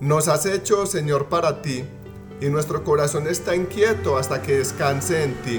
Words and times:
Nos 0.00 0.28
has 0.28 0.44
hecho, 0.44 0.84
Señor, 0.84 1.30
para 1.30 1.62
ti, 1.62 1.82
y 2.38 2.50
nuestro 2.50 2.84
corazón 2.84 3.26
está 3.26 3.56
inquieto 3.56 4.18
hasta 4.18 4.42
que 4.42 4.58
descanse 4.58 5.22
en 5.22 5.34
ti. 5.36 5.58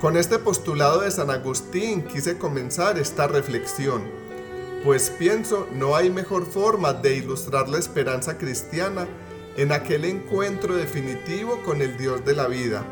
Con 0.00 0.16
este 0.16 0.40
postulado 0.40 1.02
de 1.02 1.12
San 1.12 1.30
Agustín 1.30 2.02
quise 2.02 2.38
comenzar 2.38 2.98
esta 2.98 3.28
reflexión, 3.28 4.02
pues 4.82 5.10
pienso 5.10 5.68
no 5.72 5.94
hay 5.94 6.10
mejor 6.10 6.44
forma 6.44 6.92
de 6.92 7.18
ilustrar 7.18 7.68
la 7.68 7.78
esperanza 7.78 8.36
cristiana 8.36 9.06
en 9.56 9.70
aquel 9.70 10.04
encuentro 10.06 10.74
definitivo 10.74 11.62
con 11.64 11.82
el 11.82 11.96
Dios 11.96 12.24
de 12.24 12.34
la 12.34 12.48
vida. 12.48 12.84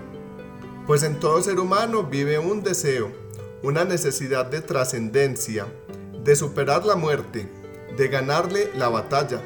Pues 0.86 1.02
en 1.02 1.18
todo 1.18 1.43
ser 1.43 1.59
humano 1.59 2.05
vive 2.05 2.39
un 2.39 2.62
deseo, 2.62 3.11
una 3.64 3.84
necesidad 3.84 4.46
de 4.46 4.61
trascendencia, 4.61 5.66
de 6.23 6.36
superar 6.36 6.84
la 6.84 6.95
muerte, 6.95 7.48
de 7.96 8.09
ganarle 8.09 8.71
la 8.77 8.89
batalla, 8.89 9.41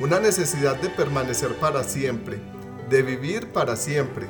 una 0.00 0.20
necesidad 0.20 0.76
de 0.76 0.90
permanecer 0.90 1.54
para 1.56 1.84
siempre, 1.84 2.38
de 2.88 3.02
vivir 3.02 3.52
para 3.52 3.76
siempre. 3.76 4.26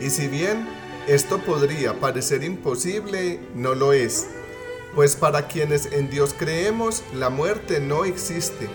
Y 0.00 0.10
si 0.10 0.28
bien 0.28 0.66
esto 1.06 1.38
podría 1.38 2.00
parecer 2.00 2.44
imposible, 2.44 3.40
no 3.54 3.74
lo 3.74 3.92
es, 3.92 4.26
pues 4.94 5.16
para 5.16 5.48
quienes 5.48 5.92
en 5.92 6.10
Dios 6.10 6.34
creemos, 6.36 7.02
la 7.14 7.30
muerte 7.30 7.80
no 7.80 8.04
existe. 8.04 8.68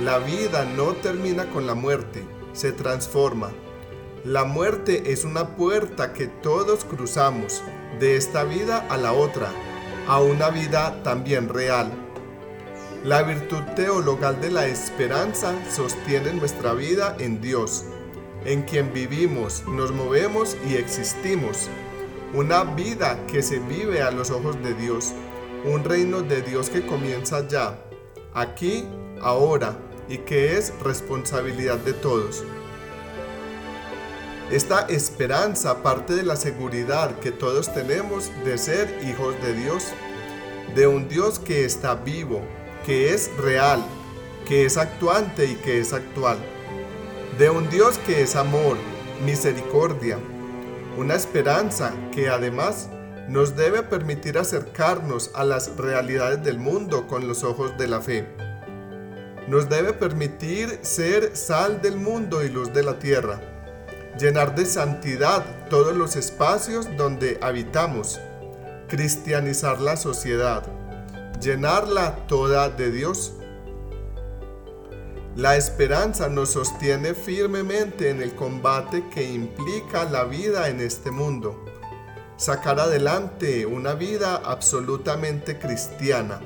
La 0.00 0.18
vida 0.18 0.64
no 0.64 0.94
termina 0.94 1.50
con 1.50 1.66
la 1.66 1.74
muerte, 1.74 2.24
se 2.52 2.72
transforma. 2.72 3.52
La 4.24 4.44
muerte 4.44 5.12
es 5.12 5.24
una 5.24 5.56
puerta 5.56 6.12
que 6.12 6.26
todos 6.26 6.84
cruzamos 6.84 7.62
de 8.00 8.16
esta 8.16 8.44
vida 8.44 8.86
a 8.88 8.96
la 8.96 9.12
otra, 9.12 9.50
a 10.08 10.20
una 10.20 10.48
vida 10.50 11.02
también 11.02 11.48
real. 11.48 12.01
La 13.04 13.24
virtud 13.24 13.64
teologal 13.74 14.40
de 14.40 14.48
la 14.48 14.68
esperanza 14.68 15.52
sostiene 15.68 16.34
nuestra 16.34 16.72
vida 16.72 17.16
en 17.18 17.40
Dios, 17.40 17.82
en 18.44 18.62
quien 18.62 18.92
vivimos, 18.92 19.64
nos 19.66 19.90
movemos 19.90 20.56
y 20.70 20.76
existimos. 20.76 21.68
Una 22.32 22.62
vida 22.62 23.18
que 23.26 23.42
se 23.42 23.58
vive 23.58 24.02
a 24.02 24.12
los 24.12 24.30
ojos 24.30 24.62
de 24.62 24.74
Dios, 24.74 25.14
un 25.64 25.82
reino 25.82 26.22
de 26.22 26.42
Dios 26.42 26.70
que 26.70 26.86
comienza 26.86 27.48
ya, 27.48 27.76
aquí, 28.34 28.84
ahora, 29.20 29.76
y 30.08 30.18
que 30.18 30.56
es 30.56 30.72
responsabilidad 30.84 31.78
de 31.78 31.94
todos. 31.94 32.44
Esta 34.52 34.82
esperanza 34.82 35.82
parte 35.82 36.14
de 36.14 36.22
la 36.22 36.36
seguridad 36.36 37.18
que 37.18 37.32
todos 37.32 37.74
tenemos 37.74 38.30
de 38.44 38.56
ser 38.58 38.96
hijos 39.02 39.34
de 39.42 39.54
Dios, 39.54 39.88
de 40.76 40.86
un 40.86 41.08
Dios 41.08 41.40
que 41.40 41.64
está 41.64 41.96
vivo, 41.96 42.42
que 42.84 43.14
es 43.14 43.30
real, 43.36 43.84
que 44.46 44.64
es 44.64 44.76
actuante 44.76 45.46
y 45.46 45.54
que 45.56 45.80
es 45.80 45.92
actual, 45.92 46.38
de 47.38 47.50
un 47.50 47.68
Dios 47.70 47.98
que 47.98 48.22
es 48.22 48.36
amor, 48.36 48.76
misericordia, 49.24 50.18
una 50.96 51.14
esperanza 51.14 51.92
que 52.12 52.28
además 52.28 52.88
nos 53.28 53.56
debe 53.56 53.82
permitir 53.82 54.38
acercarnos 54.38 55.30
a 55.34 55.44
las 55.44 55.76
realidades 55.76 56.42
del 56.42 56.58
mundo 56.58 57.06
con 57.06 57.28
los 57.28 57.44
ojos 57.44 57.76
de 57.78 57.88
la 57.88 58.00
fe. 58.00 58.26
Nos 59.48 59.68
debe 59.68 59.92
permitir 59.92 60.80
ser 60.82 61.36
sal 61.36 61.80
del 61.80 61.96
mundo 61.96 62.44
y 62.44 62.48
luz 62.48 62.72
de 62.72 62.82
la 62.82 62.98
tierra 62.98 63.40
llenar 64.18 64.54
de 64.54 64.66
santidad 64.66 65.44
todos 65.70 65.96
los 65.96 66.16
espacios 66.16 66.88
donde 66.96 67.38
habitamos, 67.40 68.20
cristianizar 68.88 69.80
la 69.80 69.96
sociedad, 69.96 70.64
llenarla 71.42 72.26
toda 72.28 72.70
de 72.70 72.90
Dios. 72.92 73.34
La 75.34 75.56
esperanza 75.56 76.28
nos 76.28 76.50
sostiene 76.50 77.14
firmemente 77.14 78.10
en 78.10 78.22
el 78.22 78.34
combate 78.34 79.04
que 79.12 79.32
implica 79.32 80.04
la 80.04 80.24
vida 80.24 80.68
en 80.68 80.80
este 80.80 81.10
mundo. 81.10 81.64
Sacar 82.36 82.78
adelante 82.78 83.66
una 83.66 83.94
vida 83.94 84.36
absolutamente 84.44 85.58
cristiana, 85.58 86.40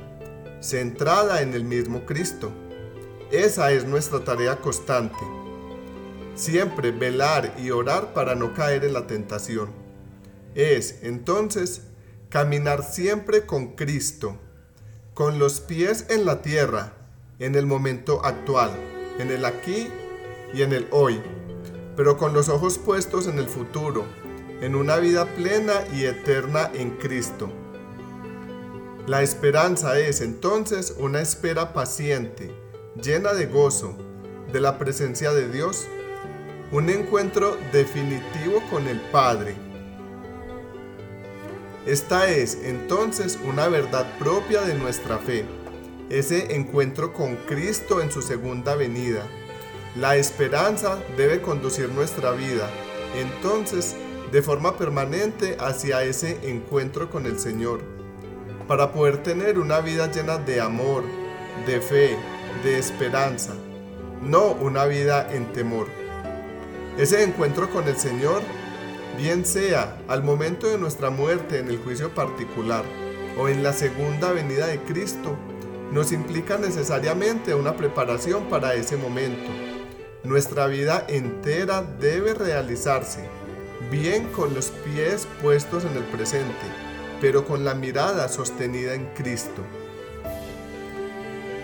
centrada 0.61 1.43
en 1.43 1.55
el 1.55 1.65
mismo 1.65 2.07
Cristo. 2.07 2.51
Esa 3.31 3.73
es 3.73 3.85
nuestra 3.85 4.25
tarea 4.25 4.57
constante 4.57 5.19
Siempre 6.37 6.91
velar 6.91 7.55
y 7.59 7.71
orar 7.71 8.13
para 8.13 8.35
no 8.35 8.53
caer 8.53 8.85
en 8.85 8.93
la 8.93 9.07
tentación. 9.07 9.71
Es, 10.55 10.99
entonces, 11.03 11.81
caminar 12.29 12.85
siempre 12.85 13.47
con 13.47 13.75
Cristo, 13.75 14.39
con 15.17 15.39
los 15.39 15.61
pies 15.61 16.05
en 16.11 16.27
la 16.27 16.43
tierra, 16.43 16.93
en 17.39 17.55
el 17.55 17.65
momento 17.65 18.23
actual, 18.23 18.71
en 19.19 19.31
el 19.31 19.47
aquí 19.47 19.89
y 20.53 20.61
en 20.61 20.75
el 20.75 20.87
hoy, 20.91 21.23
pero 21.97 22.19
con 22.19 22.35
los 22.35 22.51
ojos 22.51 22.77
puestos 22.77 23.27
en 23.27 23.39
el 23.39 23.49
futuro, 23.49 24.05
en 24.61 24.77
una 24.77 24.97
vida 24.97 25.25
plena 25.25 25.73
y 25.95 26.05
eterna 26.05 26.71
en 26.75 26.91
Cristo. 26.99 27.49
La 29.07 29.23
esperanza 29.23 29.99
es 29.99 30.21
entonces 30.21 30.95
una 30.99 31.23
espera 31.23 31.73
paciente, 31.73 32.55
llena 33.03 33.33
de 33.33 33.47
gozo, 33.47 33.97
de 34.53 34.61
la 34.61 34.77
presencia 34.77 35.33
de 35.33 35.49
Dios 35.49 35.87
un 36.73 36.91
encuentro 36.91 37.57
definitivo 37.73 38.63
con 38.71 38.87
el 38.87 39.01
Padre. 39.01 39.66
Esta 41.87 42.29
es 42.29 42.59
entonces 42.65 43.39
una 43.45 43.69
verdad 43.69 44.19
propia 44.19 44.63
de 44.63 44.75
nuestra 44.75 45.19
fe, 45.19 45.45
ese 46.11 46.57
encuentro 46.57 47.13
con 47.13 47.37
Cristo 47.37 48.01
en 48.01 48.11
su 48.11 48.23
segunda 48.23 48.75
venida. 48.75 49.23
La 49.95 50.17
esperanza 50.17 50.99
debe 51.17 51.41
conducir 51.41 51.89
nuestra 51.91 52.33
vida, 52.33 52.69
entonces, 53.15 53.95
de 54.33 54.43
forma 54.43 54.77
permanente 54.77 55.57
hacia 55.61 56.03
ese 56.03 56.41
encuentro 56.51 57.09
con 57.09 57.25
el 57.25 57.39
Señor, 57.39 57.83
para 58.67 58.91
poder 58.93 59.23
tener 59.23 59.57
una 59.61 59.79
vida 59.79 60.11
llena 60.11 60.39
de 60.39 60.61
amor, 60.61 61.05
de 61.69 61.81
fe, 61.81 62.17
de 62.65 62.79
esperanza, 62.79 63.55
no 64.21 64.55
una 64.55 64.87
vida 64.87 65.33
en 65.33 65.53
temor. 65.53 65.87
Ese 66.99 67.23
encuentro 67.23 67.71
con 67.71 67.87
el 67.87 67.97
Señor, 67.97 68.43
bien 69.17 69.45
sea 69.45 69.99
al 70.09 70.23
momento 70.23 70.69
de 70.69 70.79
nuestra 70.79 71.11
muerte 71.11 71.59
en 71.59 71.69
el 71.69 71.79
juicio 71.79 72.15
particular 72.15 72.85
o 73.39 73.49
en 73.49 73.63
la 73.63 73.73
segunda 73.73 74.33
venida 74.33 74.67
de 74.67 74.81
Cristo, 74.81 75.37
nos 75.93 76.13
implica 76.13 76.59
necesariamente 76.59 77.55
una 77.55 77.77
preparación 77.77 78.45
para 78.45 78.75
ese 78.75 78.97
momento. 78.97 79.51
Nuestra 80.25 80.67
vida 80.67 81.05
entera 81.09 81.83
debe 81.83 82.35
realizarse, 82.35 83.29
bien 83.91 84.29
con 84.33 84.55
los 84.55 84.71
pies 84.71 85.29
puestos 85.43 85.85
en 85.85 85.97
el 85.97 86.05
presente, 86.05 86.67
pero 87.21 87.45
con 87.45 87.65
la 87.65 87.75
mirada 87.75 88.29
sostenida 88.29 88.95
en 88.95 89.07
Cristo. 89.15 89.63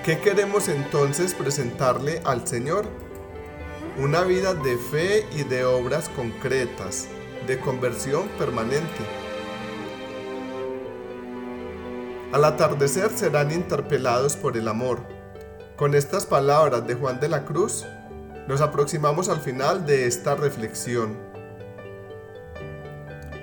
¿Qué 0.05 0.19
queremos 0.19 0.69
entonces 0.69 1.35
presentarle 1.35 2.21
al 2.25 2.47
Señor? 2.47 2.87
una 3.99 4.23
vida 4.23 4.55
de 4.55 4.79
fe 4.79 5.27
y 5.37 5.43
de 5.45 5.65
obras 5.65 6.09
concretas, 6.09 7.09
de 7.47 7.59
conversión 7.59 8.29
permanente. 8.39 9.05
Al 12.33 12.45
atardecer 12.45 13.11
serán 13.11 13.51
interpelados 13.51 14.37
por 14.37 14.57
el 14.57 14.69
amor. 14.69 15.01
Con 15.77 15.95
estas 15.95 16.25
palabras 16.25 16.87
de 16.87 16.95
Juan 16.95 17.21
de 17.21 17.29
la 17.29 17.45
Cruz, 17.45 17.85
nos 18.49 18.61
aproximamos 18.61 19.29
al 19.29 19.41
final 19.41 19.85
de 19.85 20.07
esta 20.07 20.35
reflexión. 20.35 21.17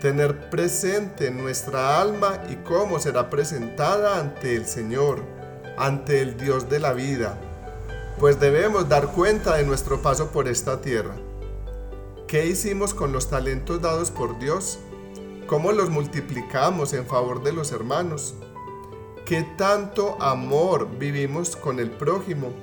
Tener 0.02 0.50
presente 0.50 1.30
nuestra 1.30 2.02
alma 2.02 2.42
y 2.50 2.56
cómo 2.56 3.00
será 3.00 3.30
presentada 3.30 4.20
ante 4.20 4.56
el 4.56 4.66
Señor, 4.66 5.20
ante 5.78 6.22
el 6.22 6.38
Dios 6.38 6.70
de 6.70 6.80
la 6.80 6.94
vida, 6.94 7.38
pues 8.20 8.40
debemos 8.40 8.90
dar 8.90 9.08
cuenta 9.08 9.56
de 9.56 9.64
nuestro 9.64 10.02
paso 10.02 10.30
por 10.32 10.48
esta 10.48 10.82
tierra. 10.82 11.16
¿Qué 12.30 12.46
hicimos 12.46 12.94
con 12.94 13.12
los 13.12 13.28
talentos 13.32 13.82
dados 13.82 14.12
por 14.12 14.38
Dios? 14.38 14.78
¿Cómo 15.48 15.72
los 15.72 15.90
multiplicamos 15.90 16.94
en 16.94 17.08
favor 17.08 17.42
de 17.42 17.54
los 17.54 17.72
hermanos? 17.72 18.36
¿Qué 19.26 19.42
tanto 19.58 20.16
amor 20.22 21.00
vivimos 21.00 21.56
con 21.56 21.80
el 21.80 21.90
prójimo? 21.90 22.54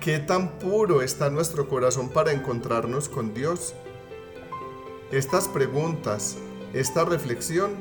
¿Qué 0.00 0.18
tan 0.18 0.58
puro 0.58 1.02
está 1.02 1.28
nuestro 1.28 1.68
corazón 1.68 2.08
para 2.08 2.32
encontrarnos 2.32 3.10
con 3.10 3.34
Dios? 3.34 3.74
Estas 5.12 5.46
preguntas, 5.46 6.38
esta 6.72 7.04
reflexión, 7.04 7.72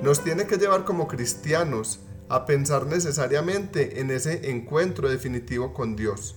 nos 0.00 0.24
tiene 0.24 0.46
que 0.46 0.56
llevar 0.56 0.86
como 0.86 1.06
cristianos 1.06 2.00
a 2.30 2.46
pensar 2.46 2.86
necesariamente 2.86 4.00
en 4.00 4.10
ese 4.10 4.50
encuentro 4.52 5.10
definitivo 5.10 5.74
con 5.74 5.96
Dios. 5.96 6.34